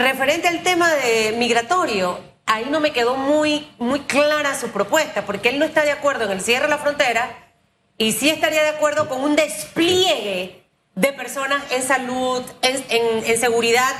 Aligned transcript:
referente 0.00 0.48
al 0.48 0.62
tema 0.62 0.92
de 0.94 1.34
migratorio, 1.38 2.18
ahí 2.46 2.66
no 2.70 2.80
me 2.80 2.92
quedó 2.92 3.16
muy, 3.16 3.68
muy 3.78 4.00
clara 4.00 4.58
su 4.58 4.68
propuesta, 4.68 5.24
porque 5.24 5.50
él 5.50 5.58
no 5.58 5.64
está 5.64 5.84
de 5.84 5.92
acuerdo 5.92 6.24
en 6.24 6.32
el 6.32 6.40
cierre 6.40 6.64
de 6.64 6.70
la 6.70 6.78
frontera 6.78 7.52
y 7.96 8.12
sí 8.12 8.28
estaría 8.30 8.62
de 8.62 8.70
acuerdo 8.70 9.08
con 9.08 9.20
un 9.20 9.36
despliegue 9.36 10.62
de 10.94 11.12
personas 11.12 11.62
en 11.70 11.82
salud, 11.82 12.42
en, 12.62 13.38
seguridad, 13.38 13.94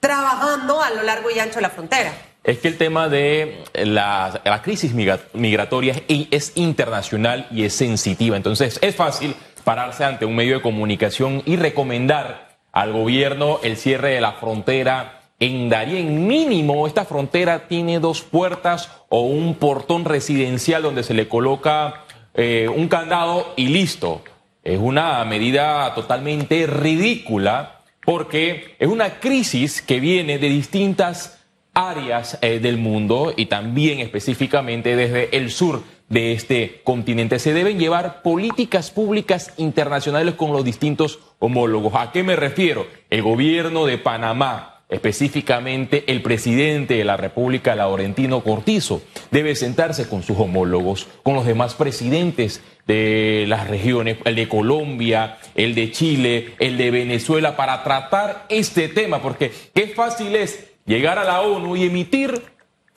trabajando 0.00 0.80
a 0.80 0.90
lo 0.90 1.02
largo 1.02 1.30
y 1.30 1.38
ancho 1.38 1.56
de 1.56 1.62
la 1.62 1.70
frontera. 1.70 2.12
Es 2.44 2.58
que 2.58 2.68
el 2.68 2.78
tema 2.78 3.08
de 3.08 3.64
la, 3.74 4.40
la 4.44 4.62
crisis 4.62 4.92
migratoria 4.94 5.96
es 6.08 6.52
internacional 6.54 7.46
y 7.50 7.64
es 7.64 7.74
sensitiva. 7.74 8.36
Entonces 8.36 8.78
es 8.80 8.94
fácil 8.96 9.34
pararse 9.64 10.04
ante 10.04 10.24
un 10.24 10.34
medio 10.34 10.56
de 10.56 10.62
comunicación 10.62 11.42
y 11.44 11.56
recomendar 11.56 12.47
al 12.72 12.92
gobierno 12.92 13.60
el 13.62 13.76
cierre 13.76 14.10
de 14.10 14.20
la 14.20 14.32
frontera 14.32 15.20
en 15.40 15.68
Darien. 15.68 16.26
Mínimo, 16.26 16.86
esta 16.86 17.04
frontera 17.04 17.68
tiene 17.68 18.00
dos 18.00 18.22
puertas 18.22 18.90
o 19.08 19.22
un 19.22 19.54
portón 19.54 20.04
residencial 20.04 20.82
donde 20.82 21.02
se 21.02 21.14
le 21.14 21.28
coloca 21.28 22.04
eh, 22.34 22.68
un 22.68 22.88
candado 22.88 23.52
y 23.56 23.68
listo. 23.68 24.22
Es 24.64 24.78
una 24.78 25.24
medida 25.24 25.94
totalmente 25.94 26.66
ridícula 26.66 27.80
porque 28.04 28.76
es 28.78 28.88
una 28.88 29.20
crisis 29.20 29.82
que 29.82 30.00
viene 30.00 30.38
de 30.38 30.48
distintas 30.48 31.38
áreas 31.74 32.38
eh, 32.42 32.58
del 32.58 32.78
mundo 32.78 33.32
y 33.36 33.46
también 33.46 34.00
específicamente 34.00 34.96
desde 34.96 35.36
el 35.36 35.50
sur 35.50 35.82
de 36.08 36.32
este 36.32 36.80
continente. 36.84 37.38
Se 37.38 37.52
deben 37.52 37.78
llevar 37.78 38.22
políticas 38.22 38.90
públicas 38.90 39.52
internacionales 39.56 40.34
con 40.34 40.52
los 40.52 40.64
distintos 40.64 41.18
homólogos. 41.38 41.94
¿A 41.94 42.12
qué 42.12 42.22
me 42.22 42.36
refiero? 42.36 42.86
El 43.10 43.22
gobierno 43.22 43.86
de 43.86 43.98
Panamá, 43.98 44.82
específicamente 44.88 46.04
el 46.06 46.22
presidente 46.22 46.94
de 46.94 47.04
la 47.04 47.16
República, 47.16 47.76
Laurentino 47.76 48.42
Cortizo, 48.42 49.02
debe 49.30 49.54
sentarse 49.54 50.08
con 50.08 50.22
sus 50.22 50.38
homólogos, 50.38 51.06
con 51.22 51.34
los 51.34 51.44
demás 51.44 51.74
presidentes 51.74 52.62
de 52.86 53.44
las 53.46 53.68
regiones, 53.68 54.16
el 54.24 54.34
de 54.34 54.48
Colombia, 54.48 55.36
el 55.54 55.74
de 55.74 55.92
Chile, 55.92 56.54
el 56.58 56.78
de 56.78 56.90
Venezuela, 56.90 57.54
para 57.54 57.84
tratar 57.84 58.46
este 58.48 58.88
tema, 58.88 59.20
porque 59.20 59.52
qué 59.74 59.88
fácil 59.88 60.34
es 60.34 60.70
llegar 60.86 61.18
a 61.18 61.24
la 61.24 61.42
ONU 61.42 61.76
y 61.76 61.84
emitir 61.84 62.42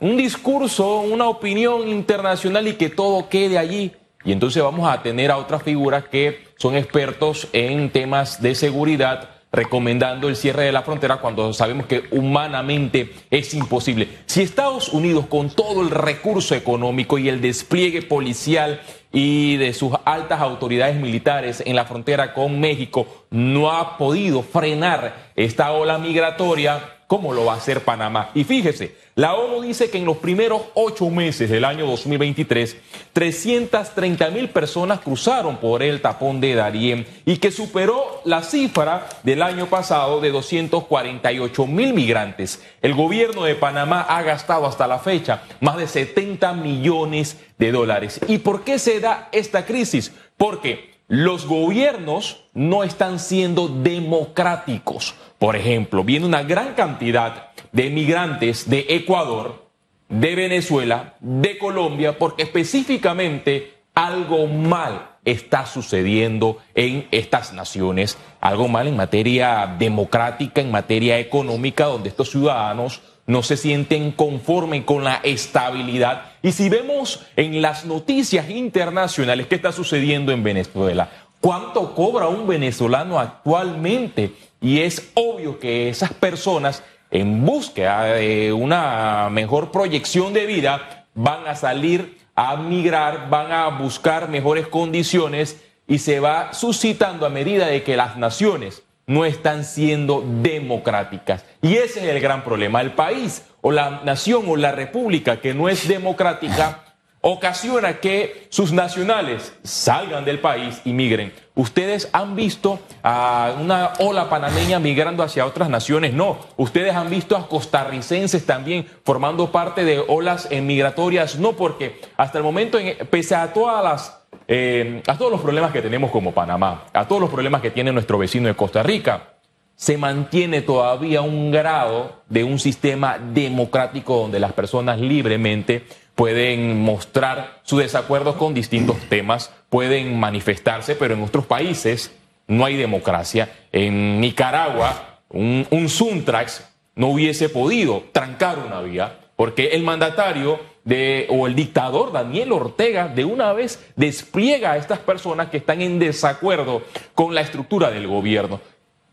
un 0.01 0.17
discurso, 0.17 0.99
una 1.01 1.29
opinión 1.29 1.87
internacional 1.87 2.67
y 2.67 2.73
que 2.73 2.89
todo 2.89 3.29
quede 3.29 3.57
allí. 3.57 3.93
Y 4.25 4.31
entonces 4.31 4.61
vamos 4.61 4.91
a 4.91 5.01
tener 5.01 5.31
a 5.31 5.37
otras 5.37 5.63
figuras 5.63 6.05
que 6.05 6.39
son 6.57 6.75
expertos 6.75 7.47
en 7.53 7.89
temas 7.91 8.41
de 8.41 8.55
seguridad 8.55 9.29
recomendando 9.51 10.29
el 10.29 10.35
cierre 10.35 10.63
de 10.63 10.71
la 10.71 10.81
frontera 10.81 11.17
cuando 11.17 11.51
sabemos 11.53 11.85
que 11.85 12.03
humanamente 12.11 13.11
es 13.29 13.53
imposible. 13.53 14.07
Si 14.25 14.41
Estados 14.41 14.89
Unidos 14.89 15.27
con 15.27 15.49
todo 15.49 15.81
el 15.81 15.89
recurso 15.89 16.55
económico 16.55 17.17
y 17.17 17.27
el 17.27 17.41
despliegue 17.41 18.01
policial 18.01 18.81
y 19.11 19.57
de 19.57 19.73
sus 19.73 19.93
altas 20.05 20.39
autoridades 20.39 20.95
militares 20.95 21.61
en 21.65 21.75
la 21.75 21.85
frontera 21.85 22.33
con 22.33 22.61
México 22.61 23.25
no 23.29 23.71
ha 23.71 23.97
podido 23.97 24.41
frenar 24.41 25.31
esta 25.35 25.73
ola 25.73 25.97
migratoria, 25.97 27.00
¿Cómo 27.11 27.33
lo 27.33 27.43
va 27.43 27.55
a 27.55 27.57
hacer 27.57 27.83
Panamá? 27.83 28.29
Y 28.33 28.45
fíjese, 28.45 28.95
la 29.15 29.33
ONU 29.33 29.61
dice 29.63 29.89
que 29.89 29.97
en 29.97 30.05
los 30.05 30.15
primeros 30.15 30.61
ocho 30.75 31.09
meses 31.09 31.49
del 31.49 31.65
año 31.65 31.85
2023, 31.85 32.77
330 33.11 34.29
mil 34.29 34.49
personas 34.49 35.01
cruzaron 35.01 35.57
por 35.57 35.83
el 35.83 35.99
tapón 35.99 36.39
de 36.39 36.55
Darién 36.55 37.05
y 37.25 37.35
que 37.35 37.51
superó 37.51 38.21
la 38.23 38.43
cifra 38.43 39.09
del 39.23 39.41
año 39.41 39.65
pasado 39.65 40.21
de 40.21 40.31
248 40.31 41.67
mil 41.67 41.93
migrantes. 41.93 42.63
El 42.81 42.93
gobierno 42.93 43.43
de 43.43 43.55
Panamá 43.55 44.03
ha 44.03 44.21
gastado 44.21 44.65
hasta 44.65 44.87
la 44.87 44.99
fecha 44.99 45.43
más 45.59 45.75
de 45.75 45.87
70 45.87 46.53
millones 46.53 47.35
de 47.57 47.73
dólares. 47.73 48.21
¿Y 48.29 48.37
por 48.37 48.63
qué 48.63 48.79
se 48.79 49.01
da 49.01 49.27
esta 49.33 49.65
crisis? 49.65 50.13
Porque 50.37 50.90
los 51.11 51.45
gobiernos 51.45 52.45
no 52.53 52.85
están 52.85 53.19
siendo 53.19 53.67
democráticos. 53.67 55.13
Por 55.39 55.57
ejemplo, 55.57 56.05
viene 56.05 56.25
una 56.25 56.43
gran 56.43 56.73
cantidad 56.73 57.49
de 57.73 57.89
migrantes 57.89 58.69
de 58.69 58.85
Ecuador, 58.87 59.65
de 60.07 60.35
Venezuela, 60.35 61.15
de 61.19 61.57
Colombia, 61.57 62.17
porque 62.17 62.43
específicamente 62.43 63.73
algo 63.93 64.47
mal 64.47 65.10
está 65.25 65.65
sucediendo 65.65 66.57
en 66.73 67.07
estas 67.11 67.53
naciones, 67.53 68.17
algo 68.39 68.67
mal 68.67 68.87
en 68.87 68.95
materia 68.95 69.75
democrática, 69.77 70.61
en 70.61 70.71
materia 70.71 71.19
económica, 71.19 71.85
donde 71.85 72.09
estos 72.09 72.31
ciudadanos 72.31 73.01
no 73.27 73.43
se 73.43 73.55
sienten 73.55 74.11
conformes 74.11 74.83
con 74.83 75.03
la 75.03 75.15
estabilidad. 75.23 76.31
Y 76.41 76.51
si 76.51 76.69
vemos 76.69 77.25
en 77.35 77.61
las 77.61 77.85
noticias 77.85 78.49
internacionales 78.49 79.47
qué 79.47 79.55
está 79.55 79.71
sucediendo 79.71 80.31
en 80.31 80.43
Venezuela, 80.43 81.09
cuánto 81.39 81.93
cobra 81.93 82.27
un 82.27 82.47
venezolano 82.47 83.19
actualmente, 83.19 84.33
y 84.59 84.79
es 84.79 85.11
obvio 85.13 85.59
que 85.59 85.89
esas 85.89 86.13
personas, 86.13 86.83
en 87.09 87.45
búsqueda 87.45 88.05
de 88.05 88.53
una 88.53 89.29
mejor 89.31 89.71
proyección 89.71 90.33
de 90.33 90.45
vida, 90.45 91.05
van 91.13 91.47
a 91.47 91.55
salir 91.55 92.20
a 92.35 92.55
migrar, 92.57 93.29
van 93.29 93.51
a 93.51 93.67
buscar 93.67 94.29
mejores 94.29 94.67
condiciones 94.67 95.61
y 95.87 95.99
se 95.99 96.19
va 96.19 96.53
suscitando 96.53 97.25
a 97.25 97.29
medida 97.29 97.67
de 97.67 97.83
que 97.83 97.97
las 97.97 98.17
naciones 98.17 98.83
no 99.07 99.25
están 99.25 99.65
siendo 99.65 100.23
democráticas. 100.41 101.43
Y 101.61 101.75
ese 101.75 101.99
es 101.99 102.15
el 102.15 102.21
gran 102.21 102.43
problema. 102.43 102.81
El 102.81 102.93
país 102.93 103.43
o 103.61 103.71
la 103.71 104.01
nación 104.03 104.45
o 104.47 104.55
la 104.55 104.71
república 104.71 105.41
que 105.41 105.53
no 105.53 105.69
es 105.69 105.87
democrática 105.87 106.90
ocasiona 107.21 107.99
que 107.99 108.47
sus 108.49 108.71
nacionales 108.71 109.53
salgan 109.63 110.25
del 110.25 110.39
país 110.39 110.81
y 110.83 110.93
migren. 110.93 111.33
¿Ustedes 111.53 112.09
han 112.13 112.35
visto 112.35 112.79
a 113.03 113.53
una 113.59 113.93
ola 113.99 114.29
panameña 114.29 114.79
migrando 114.79 115.21
hacia 115.23 115.45
otras 115.45 115.69
naciones? 115.69 116.13
No. 116.13 116.39
¿Ustedes 116.57 116.95
han 116.95 117.09
visto 117.09 117.37
a 117.37 117.47
costarricenses 117.47 118.45
también 118.45 118.87
formando 119.03 119.51
parte 119.51 119.83
de 119.83 120.03
olas 120.07 120.49
migratorias? 120.49 121.37
No, 121.37 121.53
porque 121.53 122.01
hasta 122.17 122.39
el 122.39 122.43
momento, 122.43 122.79
pese 123.09 123.35
a 123.35 123.53
todas 123.53 123.83
las 123.83 124.17
eh, 124.47 125.01
a 125.07 125.17
todos 125.17 125.31
los 125.31 125.41
problemas 125.41 125.71
que 125.71 125.81
tenemos 125.81 126.11
como 126.11 126.33
Panamá, 126.33 126.85
a 126.93 127.07
todos 127.07 127.21
los 127.21 127.29
problemas 127.29 127.61
que 127.61 127.71
tiene 127.71 127.91
nuestro 127.91 128.17
vecino 128.17 128.47
de 128.47 128.55
Costa 128.55 128.81
Rica, 128.81 129.35
se 129.75 129.97
mantiene 129.97 130.61
todavía 130.61 131.21
un 131.21 131.51
grado 131.51 132.21
de 132.29 132.43
un 132.43 132.59
sistema 132.59 133.17
democrático 133.17 134.17
donde 134.17 134.39
las 134.39 134.53
personas 134.53 134.99
libremente 134.99 135.85
pueden 136.15 136.81
mostrar 136.81 137.61
su 137.63 137.77
desacuerdo 137.77 138.37
con 138.37 138.53
distintos 138.53 138.97
temas, 139.09 139.51
pueden 139.69 140.19
manifestarse, 140.19 140.95
pero 140.95 141.13
en 141.13 141.23
otros 141.23 141.45
países 141.45 142.11
no 142.47 142.65
hay 142.65 142.75
democracia. 142.75 143.49
En 143.71 144.19
Nicaragua, 144.19 145.19
un, 145.29 145.65
un 145.69 145.89
Suntrax 145.89 146.67
no 146.95 147.07
hubiese 147.07 147.49
podido 147.49 148.03
trancar 148.11 148.59
una 148.59 148.81
vía, 148.81 149.19
porque 149.35 149.69
el 149.69 149.83
mandatario 149.83 150.59
de, 150.83 151.27
o 151.29 151.47
el 151.47 151.55
dictador 151.55 152.11
Daniel 152.11 152.51
Ortega 152.51 153.07
de 153.07 153.25
una 153.25 153.53
vez 153.53 153.83
despliega 153.95 154.73
a 154.73 154.77
estas 154.77 154.99
personas 154.99 155.49
que 155.49 155.57
están 155.57 155.81
en 155.81 155.99
desacuerdo 155.99 156.83
con 157.15 157.33
la 157.35 157.41
estructura 157.41 157.91
del 157.91 158.07
gobierno. 158.07 158.59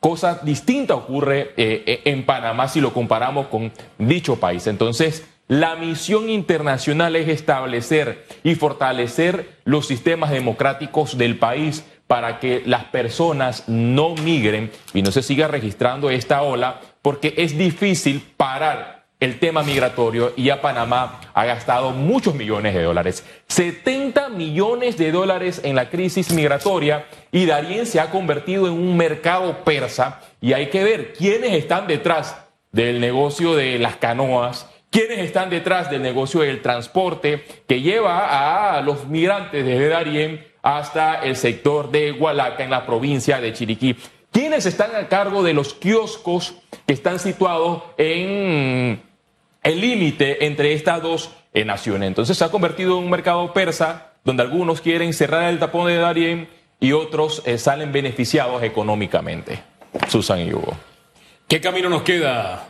Cosa 0.01 0.41
distinta 0.43 0.95
ocurre 0.95 1.55
eh, 1.57 1.83
eh, 1.87 2.01
en 2.05 2.25
Panamá 2.25 2.69
si 2.69 2.81
lo 2.81 2.93
comparamos 2.93 3.49
con 3.49 3.73
dicho 3.99 4.37
país. 4.37 4.67
Entonces, 4.67 5.27
la 5.49 5.77
misión 5.77 6.29
internacional 6.29 7.17
es 7.17 7.29
establecer 7.29 8.27
y 8.45 8.55
fortalecer 8.55 9.49
los 9.65 9.87
sistemas 9.87 10.31
democráticos 10.31 11.17
del 11.17 11.39
país 11.39 11.85
para 12.07 12.39
que 12.39 12.63
las 12.67 12.85
personas 12.85 13.67
no 13.67 14.15
migren 14.15 14.71
y 14.93 15.03
no 15.03 15.11
se 15.11 15.23
siga 15.23 15.49
registrando 15.49 16.11
esta 16.11 16.43
ola, 16.43 16.81
porque 17.01 17.35
es 17.39 17.57
difícil 17.57 18.23
parar 18.37 19.07
el 19.21 19.39
tema 19.41 19.63
migratorio 19.63 20.33
y 20.37 20.51
a 20.51 20.61
Panamá 20.61 21.21
ha 21.35 21.45
gastado 21.45 21.91
muchos 21.91 22.35
millones 22.35 22.75
de 22.75 22.83
dólares. 22.83 23.25
70 23.49 24.29
millones 24.29 24.97
de 24.97 25.11
dólares 25.11 25.61
en 25.65 25.75
la 25.77 25.91
crisis 25.91 26.31
migratoria 26.31 27.07
y 27.33 27.47
Darien 27.47 27.87
se 27.87 28.01
ha 28.01 28.11
convertido 28.11 28.69
en 28.69 28.75
un 28.75 28.97
mercado 28.97 29.65
persa 29.65 30.21
y 30.41 30.53
hay 30.53 30.69
que 30.69 30.85
ver 30.85 31.15
quiénes 31.15 31.53
están 31.55 31.87
detrás 31.87 32.37
del 32.71 33.01
negocio 33.01 33.57
de 33.57 33.79
las 33.79 33.97
canoas, 33.97 34.69
¿Quiénes 34.91 35.19
están 35.19 35.51
detrás 35.51 35.91
del 35.91 36.03
negocio 36.03 36.41
del 36.41 36.63
transporte 36.63 37.45
que 37.67 37.83
lleva 37.83 38.77
a 38.77 38.81
los 38.81 39.07
migrantes 39.07 39.65
desde 39.65 39.89
Darién 39.89 40.47
hasta 40.63 41.23
el 41.23 41.37
sector 41.37 41.91
de 41.91 42.13
Hualaca 42.13 42.65
en 42.65 42.71
la 42.71 42.87
provincia 42.87 43.41
de 43.41 43.53
Chiriquí? 43.53 43.97
¿Quiénes 44.33 44.67
están 44.67 44.95
a 44.97 45.09
cargo 45.09 45.43
de 45.43 45.53
los 45.53 45.75
kioscos 45.75 46.55
que 46.87 46.95
están 46.95 47.19
situados 47.19 47.83
en 47.99 49.03
el 49.63 49.81
límite 49.81 50.47
entre 50.47 50.73
estas 50.73 51.03
dos 51.03 51.31
naciones? 51.53 52.07
Entonces 52.07 52.39
se 52.39 52.45
ha 52.45 52.51
convertido 52.51 52.97
en 52.97 53.05
un 53.05 53.11
mercado 53.11 53.53
persa 53.53 54.13
donde 54.25 54.43
algunos 54.43 54.81
quieren 54.81 55.13
cerrar 55.13 55.51
el 55.51 55.59
tapón 55.59 55.89
de 55.89 55.97
Darién 55.97 56.49
y 56.81 56.93
otros 56.93 57.43
eh, 57.45 57.59
salen 57.59 57.93
beneficiados 57.93 58.63
económicamente. 58.63 59.63
Susan 60.09 60.41
y 60.41 60.53
Hugo. 60.53 60.77
¿Qué 61.47 61.61
camino 61.61 61.89
nos 61.89 62.03
queda 62.03 62.69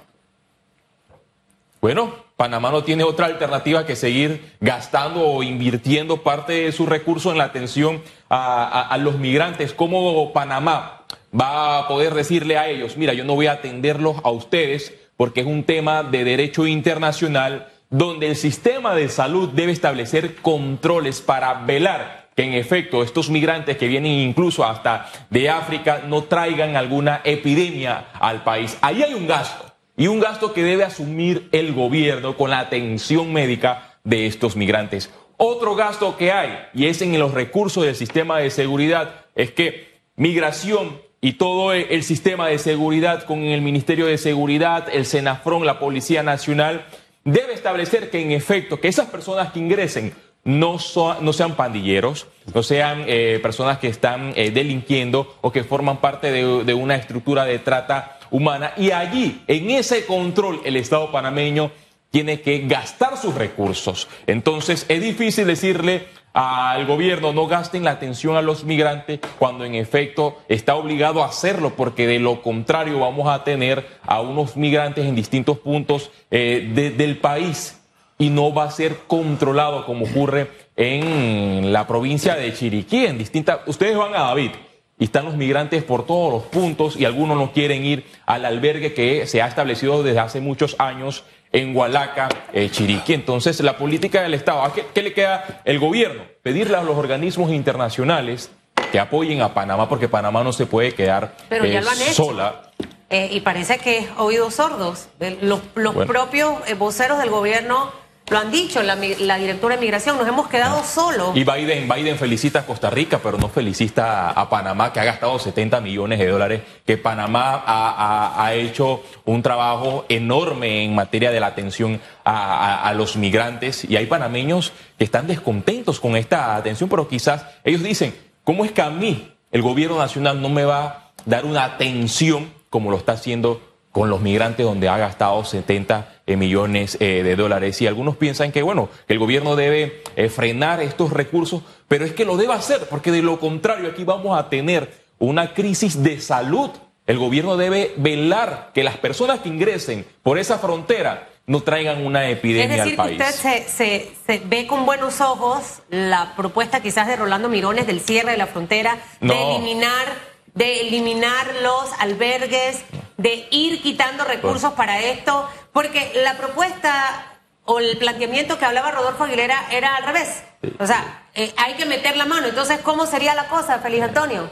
bueno, 1.81 2.13
Panamá 2.37 2.71
no 2.71 2.83
tiene 2.83 3.05
otra 3.05 3.27
alternativa 3.27 3.87
que 3.87 3.97
seguir 3.97 4.55
gastando 4.61 5.27
o 5.27 5.43
invirtiendo 5.43 6.23
parte 6.23 6.65
de 6.65 6.73
su 6.73 6.87
recurso 6.87 7.31
en 7.31 7.39
la 7.39 7.45
atención 7.45 8.03
a, 8.29 8.97
los 9.01 9.19
migrantes. 9.19 9.73
¿Cómo 9.73 10.33
Panamá 10.33 11.03
va 11.39 11.79
a 11.79 11.89
poder 11.89 12.15
decirle 12.15 12.59
a 12.59 12.69
ellos, 12.69 12.97
mira, 12.97 13.13
yo 13.13 13.25
no 13.25 13.35
voy 13.35 13.47
a 13.47 13.53
atenderlos 13.53 14.17
a 14.25 14.31
ustedes 14.31 14.95
porque 15.17 15.41
es 15.41 15.47
un 15.47 15.65
tema 15.65 16.03
de 16.03 16.25
derecho 16.25 16.67
internacional 16.67 17.69
donde 17.91 18.29
el 18.29 18.37
sistema 18.37 18.95
de 18.95 19.09
salud 19.09 19.49
debe 19.49 19.73
establecer 19.73 20.37
controles 20.37 21.21
para 21.21 21.55
velar 21.55 22.29
que 22.37 22.45
en 22.45 22.55
efecto 22.55 23.03
estos 23.03 23.31
migrantes 23.31 23.77
que 23.77 23.89
vienen 23.89 24.13
incluso 24.13 24.65
hasta 24.65 25.11
de 25.31 25.51
África 25.51 26.03
no 26.07 26.25
traigan 26.25 26.77
alguna 26.77 27.21
epidemia 27.25 28.11
al 28.21 28.45
país. 28.45 28.79
Ahí 28.81 29.03
hay 29.03 29.15
un 29.15 29.27
gasto 29.27 29.68
y 29.99 30.07
un 30.07 30.21
gasto 30.21 30.55
que 30.55 30.63
debe 30.63 30.85
asumir 30.85 31.49
el 31.53 31.75
gobierno 31.75 32.37
con 32.37 32.51
la 32.51 32.61
atención 32.61 33.33
médica 33.33 33.99
de 34.05 34.27
estos 34.27 34.57
migrantes. 34.57 35.11
Otro 35.37 35.75
gasto 35.75 36.17
que 36.17 36.33
hay, 36.33 36.57
y 36.73 36.87
es 36.87 37.03
en 37.03 37.19
los 37.19 37.35
recursos 37.35 37.85
del 37.85 37.97
sistema 37.97 38.39
de 38.39 38.51
seguridad, 38.51 39.27
es 39.35 39.51
que 39.51 39.99
migración 40.15 41.01
y 41.21 41.33
todo 41.33 41.73
el 41.73 42.05
sistema 42.05 42.47
de 42.47 42.59
seguridad 42.59 43.25
con 43.25 43.41
el 43.41 43.61
Ministerio 43.61 44.07
de 44.07 44.19
Seguridad, 44.19 44.87
el 44.93 45.05
Senafrón, 45.05 45.67
la 45.67 45.81
Policía 45.81 46.23
Nacional, 46.23 46.87
debe 47.25 47.53
establecer 47.53 48.09
que 48.09 48.23
en 48.23 48.31
efecto, 48.31 48.81
que 48.81 48.87
esas 48.87 49.09
personas 49.09 49.53
que 49.53 49.59
ingresen 49.59 50.15
no, 50.45 50.79
no 51.21 51.33
sean 51.33 51.57
pandilleros, 51.57 52.29
no 52.55 52.63
sean 52.63 53.05
eh, 53.09 53.41
personas 53.43 53.79
que 53.79 53.89
están 53.89 54.33
eh, 54.37 54.53
delinquiendo 54.53 55.37
o 55.41 55.51
que 55.51 55.65
forman 55.65 56.01
parte 56.01 56.31
de 56.31 56.75
una 56.75 56.95
estructura 56.95 57.45
de 57.45 57.59
trata 57.59 58.18
humana 58.31 58.73
y 58.77 58.91
allí, 58.91 59.43
en 59.47 59.71
ese 59.71 60.07
control, 60.07 60.61
el 60.65 60.77
Estado 60.77 61.11
panameño 61.13 61.71
tiene 62.11 62.41
que 62.41 62.67
gastar 62.67 63.17
sus 63.17 63.35
recursos. 63.35 64.09
Entonces, 64.27 64.87
es 64.89 65.03
difícil 65.03 65.47
decirle 65.47 66.07
al 66.33 66.87
gobierno 66.87 67.33
no 67.33 67.47
gasten 67.47 67.85
la 67.85 67.93
atención 67.93 68.37
a 68.37 68.43
los 68.43 68.63
migrantes 68.63 69.19
cuando 69.39 69.65
en 69.65 69.75
efecto 69.75 70.39
está 70.49 70.77
obligado 70.77 71.23
a 71.25 71.27
hacerlo 71.27 71.75
porque 71.75 72.07
de 72.07 72.21
lo 72.21 72.43
contrario 72.43 73.01
vamos 73.01 73.27
a 73.29 73.43
tener 73.43 73.85
a 74.07 74.21
unos 74.21 74.57
migrantes 74.57 75.07
en 75.07 75.17
distintos 75.17 75.59
puntos 75.59 76.11
eh, 76.31 76.95
del 76.97 77.17
país 77.17 77.81
y 78.19 78.31
no 78.31 78.53
va 78.53 78.65
a 78.65 78.71
ser 78.71 78.99
controlado 79.07 79.85
como 79.87 80.05
ocurre 80.05 80.51
en 80.77 81.73
la 81.73 81.87
provincia 81.87 82.37
de 82.37 82.53
Chiriquí, 82.53 83.07
en 83.07 83.19
distintas... 83.19 83.61
Ustedes 83.67 83.97
van 83.97 84.15
a 84.15 84.21
David 84.21 84.51
y 84.99 85.05
están 85.05 85.25
los 85.25 85.37
migrantes 85.37 85.83
por 85.85 86.07
todos 86.07 86.33
los 86.33 86.43
puntos 86.45 86.97
y 86.97 87.05
algunos 87.05 87.37
no 87.37 87.53
quieren 87.53 87.85
ir 87.85 88.05
al 88.27 88.45
albergue 88.45 88.95
que 88.95 89.27
se 89.27 89.43
ha 89.43 89.47
establecido 89.47 90.03
desde 90.03 90.21
hace 90.21 90.41
muchos 90.41 90.77
años 90.79 91.25
en 91.53 91.75
Hualaca, 91.75 92.29
eh, 92.53 92.69
Chiriquí. 92.71 93.15
Entonces, 93.15 93.61
la 93.61 93.77
política 93.77 94.23
del 94.23 94.35
Estado, 94.35 94.71
qué, 94.75 94.85
qué 94.93 95.03
le 95.03 95.13
queda 95.13 95.63
el 95.65 95.79
gobierno? 95.79 96.25
Pedirle 96.43 96.77
a 96.77 96.83
los 96.83 96.97
organismos 96.97 97.51
internacionales 97.53 98.51
que 98.91 98.99
apoyen 98.99 99.43
a 99.43 99.55
Panamá, 99.55 99.89
porque 99.89 100.09
Panamá 100.09 100.43
no 100.43 100.53
se 100.53 100.67
puede 100.67 100.93
quedar 100.93 101.35
eh, 101.51 101.83
sola. 102.13 102.63
Eh, 103.11 103.29
y 103.33 103.41
parece 103.41 103.79
que 103.79 103.99
es 103.99 104.09
oídos 104.19 104.55
sordos. 104.55 105.09
Los, 105.41 105.61
propios 106.07 106.55
voceros 106.79 107.19
del 107.19 107.31
gobierno 107.31 107.91
lo 108.31 108.39
han 108.39 108.51
dicho 108.51 108.83
la, 108.83 108.97
directora 108.97 109.77
de 109.77 109.81
migración, 109.81 110.19
nos 110.19 110.29
hemos 110.29 110.49
quedado 110.49 110.85
solos. 110.85 111.37
Y 111.37 111.45
Biden, 111.45 111.89
Biden 111.89 112.19
felicita 112.19 112.61
a 112.61 112.67
Costa 112.67 112.91
Rica, 112.91 113.21
pero 113.23 113.39
no 113.39 113.49
felicita 113.49 114.31
a, 114.31 114.49
Panamá, 114.51 114.93
que 114.93 115.01
ha 115.01 115.05
gastado 115.05 115.39
70 115.39 115.81
millones 115.81 116.19
de 116.19 116.29
dólares, 116.29 116.63
que 116.85 116.99
Panamá 116.99 117.63
ha, 117.67 118.55
hecho 118.55 119.03
un 119.25 119.43
trabajo 119.43 120.05
enorme 120.09 120.85
en 120.85 120.95
materia 120.95 121.31
de 121.31 121.41
la 121.41 121.49
atención 121.49 122.01
a, 122.25 122.93
los 122.95 123.17
migrantes. 123.17 123.85
Y 123.85 123.97
hay 123.97 124.07
panameños 124.07 124.73
que 124.99 125.05
están 125.05 125.27
descontentos 125.27 126.01
con 126.01 126.17
esta 126.17 126.57
atención, 126.57 126.89
pero 126.91 127.09
quizás 127.09 127.47
ellos 127.65 127.83
dicen, 127.83 128.15
¿cómo 128.45 128.65
es 128.65 128.73
que 128.73 128.83
a 128.83 128.91
mí 128.91 129.33
el 129.53 129.63
gobierno 129.63 129.99
nacional 129.99 130.43
no 130.43 130.49
me 130.49 130.65
va 130.65 130.85
a 130.85 131.11
dar 131.25 131.45
una 131.45 131.65
atención 131.65 132.53
como 132.71 132.91
lo 132.91 132.99
está 132.99 133.13
haciendo 133.13 133.63
con 133.93 134.11
los 134.11 134.21
migrantes 134.21 134.65
donde 134.65 134.89
ha 134.89 134.99
gastado 134.99 135.45
70 135.45 135.99
eh, 136.01 136.18
millones 136.37 136.97
eh, 137.01 137.23
de 137.23 137.37
dólares. 137.37 137.81
Y 137.81 137.87
algunos 137.87 138.17
piensan 138.17 138.53
que, 138.53 138.63
bueno, 138.63 138.89
el 139.09 139.19
gobierno 139.19 139.57
debe 139.57 140.03
eh, 140.17 140.29
frenar 140.29 140.81
estos 140.81 141.13
recursos, 141.13 141.63
pero 141.89 142.05
es 142.05 142.13
que 142.13 142.25
lo 142.25 142.37
debe 142.37 142.53
hacer, 142.53 142.89
porque 142.89 143.11
de 143.11 143.23
lo 143.23 143.41
contrario 143.41 143.89
aquí 143.89 144.05
vamos 144.05 144.39
a 144.39 144.49
tener 144.49 144.93
una 145.19 145.55
crisis 145.55 146.03
de 146.03 146.21
salud. 146.21 146.71
El 147.07 147.19
gobierno 147.19 147.57
debe 147.57 147.95
velar 147.97 148.71
que 148.75 148.85
las 148.85 148.99
personas 148.99 149.41
que 149.41 149.49
ingresen 149.49 150.05
por 150.23 150.39
esa 150.39 150.59
frontera 150.59 151.29
no 151.47 151.63
traigan 151.63 152.05
una 152.05 152.29
epidemia 152.29 152.83
al 152.83 152.95
país. 152.95 153.21
usted 153.21 153.67
se, 153.67 154.11
se, 154.27 154.43
ve 154.45 154.67
con 154.67 154.85
buenos 154.85 155.23
ojos 155.23 155.81
la 155.89 156.35
propuesta 156.37 156.81
quizás 156.81 157.07
de 157.07 157.17
Rolando 157.17 157.49
Mirones 157.49 157.87
del 157.87 158.01
cierre 158.01 158.33
de 158.33 158.37
la 158.37 158.47
frontera, 158.47 158.99
de 159.21 159.33
eliminar 159.33 160.07
de 160.55 160.81
eliminar 160.83 161.47
los 161.63 161.93
albergues, 161.99 162.83
de 163.17 163.47
ir 163.51 163.83
quitando 163.83 164.25
recursos 164.25 164.73
para 164.75 165.01
esto, 165.01 165.49
porque 165.73 166.13
la 166.23 166.37
propuesta 166.37 167.39
o 167.65 167.81
el 167.81 167.99
planteamiento 167.99 168.59
que 168.59 168.65
hablaba 168.65 168.91
Rodolfo 168.91 169.25
Aguilera 169.25 169.67
era 169.71 169.97
al 169.97 170.05
revés. 170.05 170.43
O 170.79 170.87
sea, 170.87 171.27
eh, 171.35 171.53
hay 171.57 171.75
que 171.75 171.85
meter 171.85 172.17
la 172.17 172.25
mano. 172.25 172.47
Entonces, 172.47 172.81
¿cómo 172.83 173.07
sería 173.07 173.35
la 173.35 173.49
cosa, 173.49 173.79
Feliz 173.79 174.03
Antonio? 174.03 174.51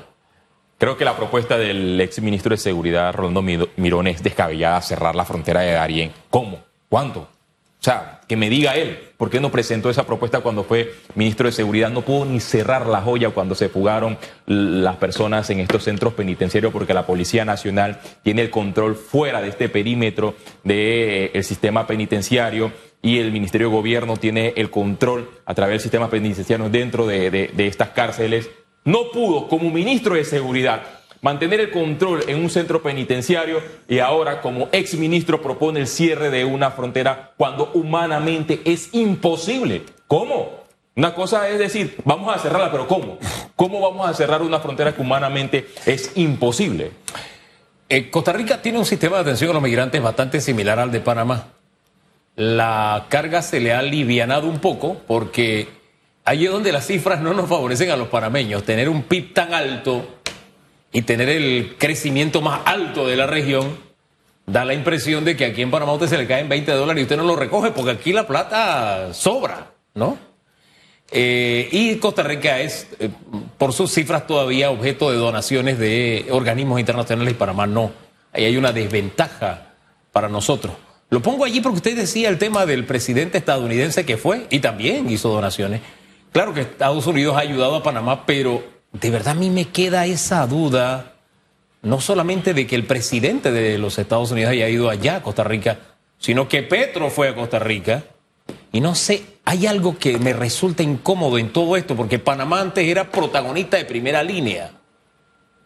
Creo 0.78 0.98
que 0.98 1.06
la 1.06 1.16
propuesta 1.16 1.56
del 1.56 1.98
ex 1.98 2.20
ministro 2.20 2.50
de 2.50 2.58
Seguridad, 2.58 3.14
Rolando 3.14 3.40
Mirón, 3.42 4.06
es 4.08 4.22
descabellada 4.22 4.82
cerrar 4.82 5.16
la 5.16 5.24
frontera 5.24 5.60
de 5.60 5.72
Darién. 5.72 6.12
¿Cómo? 6.28 6.58
¿Cuánto? 6.90 7.28
O 7.80 7.84
sea, 7.86 8.20
que 8.26 8.36
me 8.36 8.50
diga 8.50 8.74
él, 8.74 8.98
¿por 9.16 9.30
qué 9.30 9.38
no 9.38 9.52
presentó 9.52 9.90
esa 9.90 10.06
propuesta 10.06 10.40
cuando 10.40 10.64
fue 10.64 10.94
ministro 11.14 11.46
de 11.46 11.52
Seguridad? 11.52 11.90
No 11.90 12.02
pudo 12.02 12.24
ni 12.24 12.40
cerrar 12.40 12.86
la 12.86 13.00
joya 13.00 13.30
cuando 13.30 13.54
se 13.54 13.68
fugaron 13.68 14.18
las 14.46 14.96
personas 14.96 15.48
en 15.50 15.60
estos 15.60 15.84
centros 15.84 16.14
penitenciarios 16.14 16.72
porque 16.72 16.94
la 16.94 17.06
Policía 17.06 17.44
Nacional 17.44 18.00
tiene 18.22 18.42
el 18.42 18.50
control 18.50 18.96
fuera 18.96 19.40
de 19.40 19.48
este 19.48 19.68
perímetro 19.68 20.34
del 20.64 21.30
eh, 21.32 21.42
sistema 21.42 21.86
penitenciario 21.86 22.72
y 23.02 23.18
el 23.18 23.30
Ministerio 23.30 23.68
de 23.68 23.74
Gobierno 23.76 24.16
tiene 24.16 24.54
el 24.56 24.70
control 24.70 25.30
a 25.44 25.54
través 25.54 25.74
del 25.74 25.80
sistema 25.80 26.10
penitenciario 26.10 26.68
dentro 26.68 27.06
de 27.06 27.52
estas 27.58 27.90
cárceles. 27.90 28.50
No 28.84 29.10
pudo, 29.12 29.48
como 29.48 29.70
ministro 29.70 30.14
de 30.14 30.24
Seguridad, 30.24 30.82
mantener 31.26 31.58
el 31.58 31.72
control 31.72 32.22
en 32.28 32.38
un 32.38 32.48
centro 32.48 32.80
penitenciario 32.80 33.60
y 33.88 33.98
ahora 33.98 34.40
como 34.40 34.68
ex 34.70 34.94
ministro 34.94 35.42
propone 35.42 35.80
el 35.80 35.88
cierre 35.88 36.30
de 36.30 36.44
una 36.44 36.70
frontera 36.70 37.32
cuando 37.36 37.72
humanamente 37.74 38.60
es 38.64 38.90
imposible. 38.92 39.82
¿Cómo? 40.06 40.60
Una 40.94 41.16
cosa 41.16 41.48
es 41.48 41.58
decir, 41.58 41.96
vamos 42.04 42.32
a 42.32 42.38
cerrarla, 42.38 42.70
pero 42.70 42.86
¿cómo? 42.86 43.18
¿Cómo 43.56 43.80
vamos 43.80 44.08
a 44.08 44.14
cerrar 44.14 44.40
una 44.40 44.60
frontera 44.60 44.94
que 44.94 45.02
humanamente 45.02 45.66
es 45.84 46.12
imposible? 46.14 46.92
Eh, 47.88 48.08
Costa 48.08 48.32
Rica 48.32 48.62
tiene 48.62 48.78
un 48.78 48.86
sistema 48.86 49.16
de 49.16 49.22
atención 49.22 49.50
a 49.50 49.54
los 49.54 49.62
migrantes 49.64 50.00
bastante 50.00 50.40
similar 50.40 50.78
al 50.78 50.92
de 50.92 51.00
Panamá. 51.00 51.48
La 52.36 53.06
carga 53.08 53.42
se 53.42 53.58
le 53.58 53.72
ha 53.72 53.80
alivianado 53.80 54.46
un 54.46 54.60
poco 54.60 54.98
porque 55.08 55.66
allí 56.24 56.46
es 56.46 56.52
donde 56.52 56.70
las 56.70 56.86
cifras 56.86 57.20
no 57.20 57.34
nos 57.34 57.48
favorecen 57.48 57.90
a 57.90 57.96
los 57.96 58.06
panameños. 58.06 58.62
Tener 58.62 58.88
un 58.88 59.02
PIB 59.02 59.34
tan 59.34 59.54
alto 59.54 60.15
y 60.96 61.02
tener 61.02 61.28
el 61.28 61.74
crecimiento 61.76 62.40
más 62.40 62.60
alto 62.64 63.06
de 63.06 63.16
la 63.16 63.26
región, 63.26 63.76
da 64.46 64.64
la 64.64 64.72
impresión 64.72 65.26
de 65.26 65.36
que 65.36 65.44
aquí 65.44 65.60
en 65.60 65.70
Panamá 65.70 65.92
usted 65.92 66.06
se 66.06 66.16
le 66.16 66.26
caen 66.26 66.48
20 66.48 66.72
dólares 66.72 66.98
y 66.98 67.02
usted 67.02 67.18
no 67.18 67.24
lo 67.24 67.36
recoge 67.36 67.70
porque 67.70 67.90
aquí 67.90 68.14
la 68.14 68.26
plata 68.26 69.12
sobra, 69.12 69.72
¿no? 69.92 70.16
Eh, 71.10 71.68
y 71.70 71.96
Costa 71.96 72.22
Rica 72.22 72.60
es, 72.60 72.88
eh, 72.98 73.10
por 73.58 73.74
sus 73.74 73.92
cifras, 73.92 74.26
todavía 74.26 74.70
objeto 74.70 75.10
de 75.10 75.18
donaciones 75.18 75.78
de 75.78 76.28
organismos 76.30 76.80
internacionales 76.80 77.34
y 77.34 77.36
Panamá 77.36 77.66
no. 77.66 77.92
Ahí 78.32 78.46
hay 78.46 78.56
una 78.56 78.72
desventaja 78.72 79.74
para 80.12 80.30
nosotros. 80.30 80.76
Lo 81.10 81.20
pongo 81.20 81.44
allí 81.44 81.60
porque 81.60 81.76
usted 81.76 81.94
decía 81.94 82.30
el 82.30 82.38
tema 82.38 82.64
del 82.64 82.86
presidente 82.86 83.36
estadounidense 83.36 84.06
que 84.06 84.16
fue 84.16 84.46
y 84.48 84.60
también 84.60 85.10
hizo 85.10 85.28
donaciones. 85.28 85.82
Claro 86.32 86.54
que 86.54 86.62
Estados 86.62 87.06
Unidos 87.06 87.36
ha 87.36 87.40
ayudado 87.40 87.76
a 87.76 87.82
Panamá, 87.82 88.24
pero 88.24 88.75
de 89.00 89.10
verdad 89.10 89.32
a 89.32 89.38
mí 89.38 89.50
me 89.50 89.66
queda 89.68 90.06
esa 90.06 90.46
duda, 90.46 91.12
no 91.82 92.00
solamente 92.00 92.54
de 92.54 92.66
que 92.66 92.76
el 92.76 92.86
presidente 92.86 93.50
de 93.52 93.78
los 93.78 93.98
Estados 93.98 94.30
Unidos 94.30 94.52
haya 94.52 94.68
ido 94.68 94.88
allá 94.88 95.16
a 95.16 95.22
Costa 95.22 95.44
Rica, 95.44 95.78
sino 96.18 96.48
que 96.48 96.62
Petro 96.62 97.10
fue 97.10 97.28
a 97.28 97.34
Costa 97.34 97.58
Rica. 97.58 98.04
Y 98.72 98.80
no 98.80 98.94
sé, 98.94 99.22
hay 99.44 99.66
algo 99.66 99.98
que 99.98 100.18
me 100.18 100.32
resulta 100.32 100.82
incómodo 100.82 101.38
en 101.38 101.52
todo 101.52 101.76
esto, 101.76 101.94
porque 101.94 102.18
Panamá 102.18 102.60
antes 102.60 102.86
era 102.86 103.10
protagonista 103.10 103.76
de 103.76 103.84
primera 103.84 104.22
línea. 104.22 104.72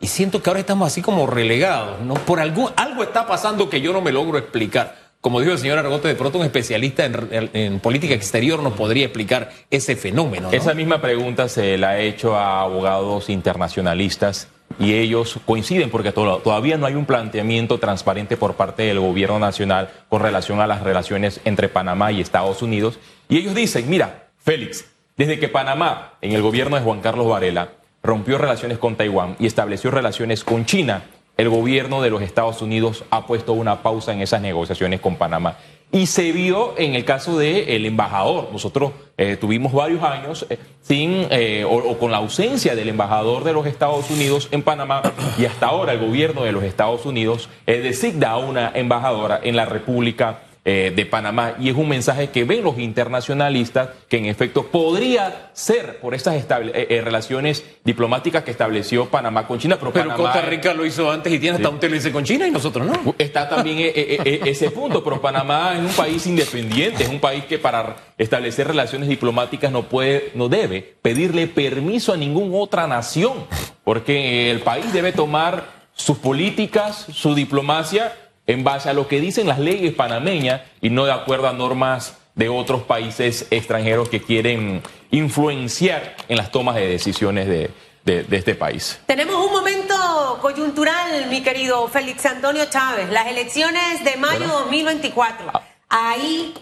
Y 0.01 0.07
siento 0.07 0.43
que 0.43 0.51
ahora 0.51 0.61
estamos 0.61 0.87
así 0.87 1.03
como 1.03 1.27
relegados, 1.27 2.01
¿no? 2.01 2.15
Por 2.15 2.41
algún, 2.41 2.71
algo 2.77 3.03
está 3.03 3.27
pasando 3.27 3.69
que 3.69 3.81
yo 3.81 3.93
no 3.93 4.01
me 4.01 4.13
logro 4.13 4.39
explicar 4.39 5.00
como 5.21 5.41
dijo 5.41 5.53
el 5.53 5.59
señor 5.59 5.79
Argote, 5.79 6.09
de 6.09 6.15
pronto 6.15 6.39
un 6.39 6.45
especialista 6.45 7.05
en, 7.05 7.81
política 7.81 8.15
exterior 8.15 8.63
nos 8.63 8.73
podría 8.75 9.05
explicar 9.05 9.51
ese 9.71 9.97
fenómeno. 9.97 10.49
Esa 10.53 10.73
misma 10.75 11.01
pregunta 11.01 11.49
se 11.49 11.77
la 11.79 11.91
ha 11.91 11.99
hecho 12.01 12.37
a 12.37 12.63
abogados 12.63 13.29
internacionalistas 13.29 14.49
y 14.79 14.95
ellos 14.95 15.39
coinciden 15.47 15.91
porque 15.91 16.13
to- 16.13 16.39
todavía 16.39 16.79
no 16.79 16.87
hay 16.87 16.95
un 16.95 17.05
planteamiento 17.05 17.79
transparente 17.79 18.37
por 18.37 18.55
parte 18.55 18.85
del 18.85 19.01
gobierno 19.01 19.39
nacional 19.39 19.91
con 20.09 20.23
relación 20.23 20.61
a 20.61 20.67
las 20.67 20.83
relaciones 20.83 21.41
entre 21.45 21.69
Panamá 21.69 22.13
y 22.13 22.21
Estados 22.21 22.63
Unidos. 22.63 22.99
Y 23.29 23.37
ellos 23.39 23.55
dicen, 23.55 23.91
mira, 23.91 24.29
Félix, 24.39 24.87
desde 25.17 25.39
que 25.39 25.49
Panamá, 25.49 26.15
en 26.23 26.33
el 26.33 26.41
gobierno 26.43 26.77
de 26.77 26.83
Juan 26.83 27.01
Carlos 27.01 27.29
Varela, 27.29 27.71
rompió 28.03 28.39
relaciones 28.39 28.79
con 28.79 28.97
Taiwán 28.97 29.37
y 29.39 29.47
estableció 29.47 29.91
relaciones 29.91 30.45
con 30.45 30.65
China, 30.65 31.03
el 31.41 31.49
gobierno 31.49 32.03
de 32.03 32.11
los 32.11 32.21
Estados 32.21 32.61
Unidos 32.61 33.03
ha 33.09 33.27
puesto 33.27 33.55
una 33.55 33.83
pausa 33.83 34.13
en 34.13 34.21
esas 34.21 34.43
negociaciones 34.43 35.01
con 35.01 35.17
Panamá. 35.17 35.57
Y 35.91 36.05
se 36.05 36.33
vio 36.33 36.75
en 36.77 36.95
el 36.95 37.07
caso 37.07 37.39
del 37.39 37.87
embajador. 37.87 38.51
Nosotros 38.53 38.93
eh, 39.17 39.39
tuvimos 39.41 39.73
varios 39.73 40.03
años 40.03 40.45
eh, 40.51 40.59
sin 40.83 41.27
eh, 41.31 41.65
o, 41.67 41.97
con 41.97 42.11
la 42.11 42.19
ausencia 42.19 42.77
del 42.77 42.91
embajador 42.91 43.43
de 43.43 43.55
los 43.55 43.67
Estados 43.67 44.11
Unidos 44.11 44.49
en 44.51 44.63
Panamá 44.63 45.01
y 45.39 45.47
hasta 45.47 45.69
ahora 45.69 45.95
el 45.95 46.01
gobierno 46.01 46.45
de 46.45 46.53
los 46.53 46.63
Estados 46.63 47.07
Unidos 47.07 47.49
designa 47.65 48.33
a 48.33 48.37
una 48.37 48.73
embajadora 48.75 49.41
en 49.43 49.57
la 49.57 49.65
República 49.65 50.41
eh, 50.63 50.93
de 50.95 51.07
Panamá. 51.07 51.55
Y 51.59 51.71
es 51.71 51.77
un 51.77 51.89
mensaje 51.89 52.29
que 52.29 52.45
ven 52.45 52.63
los 52.63 52.79
internacionalistas 52.79 53.89
que 54.09 54.19
en 54.19 54.27
efecto 54.27 54.67
podría 54.67 55.49
ser 55.55 55.99
por 56.01 56.15
estas 56.15 56.35
eh, 56.35 56.87
eh, 56.91 57.01
relaciones 57.03 57.65
diplomáticas 57.83 58.45
que 58.45 58.51
estableció 58.51 59.07
Panamá 59.07 59.47
con 59.47 59.59
China, 59.59 59.79
pero, 59.79 59.91
Pero 59.91 60.11
Panamá 60.11 60.23
Costa 60.23 60.43
Rica 60.43 60.75
lo 60.75 60.85
hizo 60.85 61.11
antes 61.11 61.33
y 61.33 61.39
tiene 61.39 61.57
hasta 61.57 61.71
un 61.71 61.81
TLC 61.81 62.13
con 62.13 62.25
China 62.25 62.47
y 62.47 62.51
nosotros 62.51 62.87
no. 62.87 63.15
Está 63.17 63.49
también 63.49 63.79
ese 63.95 64.71
punto, 64.71 65.03
pero 65.03 65.19
Panamá 65.19 65.73
es 65.77 65.81
un 65.81 65.97
país 65.97 66.27
independiente, 66.27 67.05
es 67.05 67.09
un 67.09 67.21
país 67.21 67.45
que 67.47 67.59
para 67.59 67.97
establecer 68.19 68.67
relaciones 68.69 69.09
diplomáticas 69.09 69.73
no 69.73 69.85
puede, 69.85 70.31
no 70.35 70.51
debe 70.51 70.97
pedirle 71.01 71.47
permiso 71.47 72.13
a 72.13 72.19
ninguna 72.19 72.59
otra 72.59 72.87
nación, 72.87 73.47
porque 73.83 74.51
el 74.51 74.61
país 74.61 74.93
debe 74.93 75.13
tomar 75.13 75.81
sus 75.95 76.19
políticas, 76.19 77.07
su 77.13 77.35
diplomacia 77.35 78.13
en 78.51 78.65
base 78.65 78.89
a 78.89 78.93
lo 78.93 79.07
que 79.07 79.21
dicen 79.21 79.47
las 79.47 79.59
leyes 79.59 79.95
panameñas 79.95 80.63
y 80.81 80.91
no 80.91 81.05
de 81.05 81.13
acuerdo 81.13 81.49
a 81.49 81.53
normas 81.53 82.17
de 82.35 82.49
otros 82.49 82.83
países 82.83 83.47
extranjeros 83.51 84.09
que 84.09 84.21
quieren 84.23 84.83
influenciar 85.11 86.17
en 86.29 86.37
las 86.37 86.51
tomas 86.51 86.75
de 86.75 86.87
decisiones 86.89 87.47
de, 87.47 87.71
de- 88.05 88.25
de 88.25 88.37
este 88.37 88.55
país. 88.55 89.01
Tenemos 89.07 89.37
un 89.37 89.53
momento 89.53 89.95
coyuntural, 90.41 91.27
mi 91.29 91.43
querido 91.43 91.87
Félix 91.89 92.27
Antonio 92.27 92.65
Chávez, 92.69 93.09
las 93.11 93.27
elecciones 93.29 94.03
de 94.05 94.17
mayo 94.17 94.47
2024. 94.49 95.53
Ahí 95.89 96.55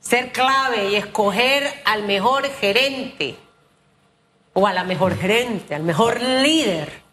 ser 0.00 0.30
clave 0.32 0.90
y 0.90 0.94
escoger 0.96 1.64
al 1.84 2.04
mejor 2.04 2.44
gerente 2.60 3.36
o 4.52 4.66
a 4.66 4.72
la 4.72 4.84
mejor 4.84 5.16
gerente, 5.18 5.74
al 5.74 5.82
mejor 5.82 6.20
líder 6.22 7.05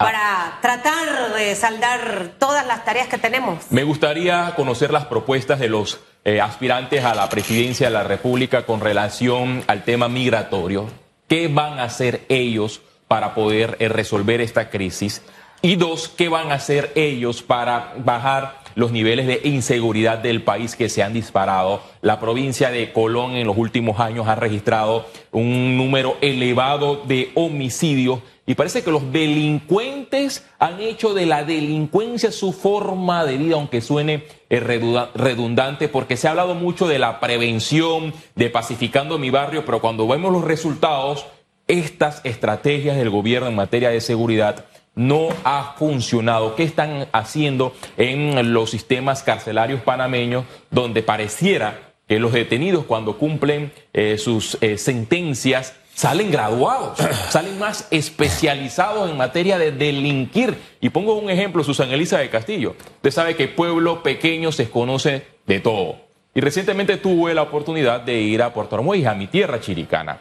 para 0.00 0.56
tratar 0.62 1.34
de 1.34 1.54
saldar 1.54 2.30
todas 2.38 2.66
las 2.66 2.86
tareas 2.86 3.08
que 3.08 3.18
tenemos. 3.18 3.70
Me 3.70 3.84
gustaría 3.84 4.54
conocer 4.56 4.90
las 4.92 5.04
propuestas 5.04 5.58
de 5.60 5.68
los 5.68 6.00
eh, 6.24 6.40
aspirantes 6.40 7.04
a 7.04 7.14
la 7.14 7.28
presidencia 7.28 7.88
de 7.88 7.92
la 7.92 8.02
República 8.02 8.64
con 8.64 8.80
relación 8.80 9.62
al 9.66 9.84
tema 9.84 10.08
migratorio. 10.08 10.88
¿Qué 11.28 11.48
van 11.48 11.78
a 11.78 11.84
hacer 11.84 12.22
ellos 12.30 12.80
para 13.08 13.34
poder 13.34 13.76
eh, 13.78 13.90
resolver 13.90 14.40
esta 14.40 14.70
crisis? 14.70 15.20
Y 15.60 15.76
dos, 15.76 16.08
¿qué 16.08 16.30
van 16.30 16.50
a 16.50 16.54
hacer 16.54 16.92
ellos 16.94 17.42
para 17.42 17.92
bajar 17.98 18.60
los 18.76 18.92
niveles 18.92 19.26
de 19.26 19.42
inseguridad 19.44 20.16
del 20.16 20.42
país 20.42 20.76
que 20.76 20.88
se 20.88 21.02
han 21.02 21.12
disparado? 21.12 21.82
La 22.00 22.18
provincia 22.18 22.70
de 22.70 22.90
Colón 22.94 23.32
en 23.32 23.46
los 23.46 23.58
últimos 23.58 24.00
años 24.00 24.28
ha 24.28 24.34
registrado 24.34 25.04
un 25.30 25.76
número 25.76 26.16
elevado 26.22 27.02
de 27.04 27.32
homicidios 27.34 28.20
y 28.50 28.56
parece 28.56 28.82
que 28.82 28.90
los 28.90 29.12
delincuentes 29.12 30.44
han 30.58 30.80
hecho 30.80 31.14
de 31.14 31.24
la 31.24 31.44
delincuencia 31.44 32.32
su 32.32 32.52
forma 32.52 33.24
de 33.24 33.36
vida, 33.36 33.54
aunque 33.54 33.80
suene 33.80 34.24
eh, 34.48 34.58
redundante, 34.58 35.86
porque 35.86 36.16
se 36.16 36.26
ha 36.26 36.32
hablado 36.32 36.56
mucho 36.56 36.88
de 36.88 36.98
la 36.98 37.20
prevención, 37.20 38.12
de 38.34 38.50
pacificando 38.50 39.18
mi 39.18 39.30
barrio, 39.30 39.64
pero 39.64 39.80
cuando 39.80 40.08
vemos 40.08 40.32
los 40.32 40.42
resultados, 40.42 41.26
estas 41.68 42.22
estrategias 42.24 42.96
del 42.96 43.10
gobierno 43.10 43.46
en 43.46 43.54
materia 43.54 43.90
de 43.90 44.00
seguridad 44.00 44.64
no 44.96 45.28
ha 45.44 45.76
funcionado. 45.78 46.56
¿Qué 46.56 46.64
están 46.64 47.06
haciendo 47.12 47.72
en 47.98 48.52
los 48.52 48.72
sistemas 48.72 49.22
carcelarios 49.22 49.80
panameños 49.82 50.44
donde 50.72 51.04
pareciera 51.04 51.92
que 52.08 52.18
los 52.18 52.32
detenidos 52.32 52.84
cuando 52.84 53.16
cumplen 53.16 53.70
eh, 53.92 54.18
sus 54.18 54.58
eh, 54.60 54.76
sentencias 54.76 55.76
salen 56.00 56.30
graduados, 56.30 56.98
salen 57.28 57.58
más 57.58 57.86
especializados 57.90 59.10
en 59.10 59.18
materia 59.18 59.58
de 59.58 59.70
delinquir? 59.70 60.56
Y 60.80 60.88
pongo 60.88 61.14
un 61.14 61.28
ejemplo, 61.28 61.62
Susana 61.62 61.92
Elisa 61.92 62.18
de 62.18 62.30
Castillo. 62.30 62.74
Usted 62.96 63.10
sabe 63.10 63.36
que 63.36 63.48
pueblo 63.48 64.02
pequeño 64.02 64.50
se 64.50 64.70
conoce 64.70 65.26
de 65.46 65.60
todo. 65.60 65.96
Y 66.34 66.40
recientemente 66.40 66.96
tuve 66.96 67.34
la 67.34 67.42
oportunidad 67.42 68.00
de 68.00 68.18
ir 68.18 68.42
a 68.42 68.54
Puerto 68.54 68.76
Armuelles, 68.76 69.08
a 69.08 69.14
mi 69.14 69.26
tierra 69.26 69.60
chiricana. 69.60 70.20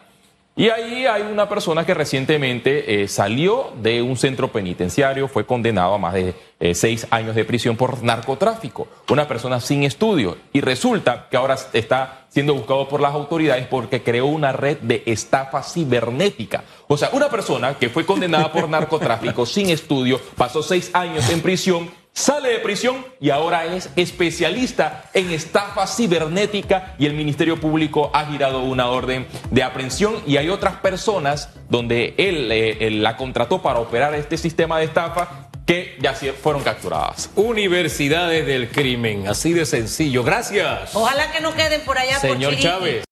Y 0.60 0.70
ahí 0.72 1.06
hay 1.06 1.22
una 1.22 1.48
persona 1.48 1.86
que 1.86 1.94
recientemente 1.94 3.02
eh, 3.02 3.08
salió 3.08 3.72
de 3.82 4.02
un 4.02 4.18
centro 4.18 4.52
penitenciario, 4.52 5.30
fue 5.30 5.46
condenado 5.46 5.94
a 5.94 5.98
más 5.98 6.14
de 6.14 6.36
eh, 6.60 6.76
seis 6.76 7.08
años 7.12 7.34
de 7.34 7.46
prisión 7.46 7.78
por 7.78 8.04
narcotráfico. 8.04 8.90
Una 9.10 9.26
persona 9.26 9.62
sin 9.62 9.86
estudio. 9.86 10.36
Y 10.52 10.60
resulta 10.60 11.30
que 11.32 11.38
ahora 11.38 11.56
está 11.72 12.26
siendo 12.28 12.54
buscado 12.56 12.90
por 12.90 13.00
las 13.00 13.14
autoridades 13.14 13.68
porque 13.68 14.04
creó 14.04 14.26
una 14.26 14.52
red 14.52 14.80
de 14.80 15.02
estafa 15.06 15.64
cibernética. 15.64 16.66
O 16.90 16.98
sea, 16.98 17.10
una 17.14 17.30
persona 17.30 17.76
que 17.76 17.88
fue 17.88 18.06
condenada 18.06 18.52
por 18.52 18.68
narcotráfico 18.70 19.46
sin 19.46 19.70
estudio, 19.70 20.20
pasó 20.36 20.62
seis 20.62 20.92
años 20.92 21.30
en 21.30 21.40
prisión, 21.40 21.90
sale 22.14 22.50
de 22.50 22.60
prisión 22.60 23.06
y 23.20 23.30
ahora 23.30 23.66
es 23.66 23.90
especialista 23.96 25.06
en 25.14 25.32
estafa 25.32 25.88
cibernética 25.88 26.96
y 27.00 27.06
el 27.06 27.14
Ministerio 27.14 27.60
Público 27.60 28.12
ha 28.14 28.26
girado 28.26 28.64
una 28.64 28.88
orden 28.88 29.28
de 29.52 29.64
aprehensión 29.64 30.22
y 30.28 30.38
hay 30.38 30.50
otras 30.50 30.76
personas 30.78 31.50
donde 31.70 32.14
él, 32.18 32.52
eh, 32.52 32.78
él 32.88 33.04
la 33.04 33.18
contrató 33.18 33.62
para 33.62 33.80
operar 33.80 34.14
este 34.16 34.38
sistema 34.38 34.80
de 34.80 34.86
estafa 34.86 35.50
que 35.70 35.98
ya 36.02 36.16
fueron 36.16 36.64
capturadas. 36.64 37.30
Universidades 37.36 38.44
del 38.48 38.70
crimen, 38.70 39.28
así 39.28 39.54
de 39.54 39.68
sencillo. 39.68 40.24
Gracias. 40.24 40.96
Ojalá 40.96 41.32
que 41.32 41.42
no 41.42 41.54
queden 41.54 41.82
por 41.82 41.96
allá 42.00 42.20
Señor. 42.20 42.58
Chávez. 42.58 43.04